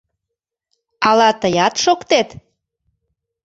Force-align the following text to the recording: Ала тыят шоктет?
Ала 1.09 1.29
тыят 1.41 1.73
шоктет? 1.83 2.29